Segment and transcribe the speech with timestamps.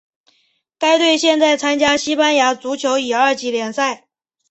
[0.79, 4.07] 该队现在参加西班牙足球乙二级联赛。